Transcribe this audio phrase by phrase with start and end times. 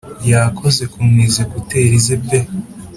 [0.31, 2.39] Yakoze kuniza ekuteri ze pe